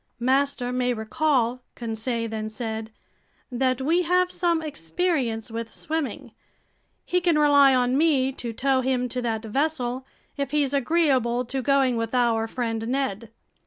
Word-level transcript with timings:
"Master 0.19 0.71
may 0.73 0.93
recall," 0.93 1.61
Conseil 1.75 2.27
then 2.27 2.49
said, 2.49 2.89
"that 3.51 3.81
we 3.81 4.01
have 4.01 4.31
some 4.31 4.59
experience 4.63 5.51
with 5.51 5.71
swimming. 5.71 6.31
He 7.05 7.21
can 7.21 7.37
rely 7.37 7.75
on 7.75 7.95
me 7.95 8.31
to 8.31 8.51
tow 8.51 8.81
him 8.81 9.07
to 9.09 9.21
that 9.21 9.45
vessel, 9.45 10.07
if 10.37 10.49
he's 10.49 10.73
agreeable 10.73 11.45
to 11.45 11.61
going 11.61 11.97
with 11.97 12.15
our 12.15 12.47
friend 12.47 12.87
Ned." 12.87 13.29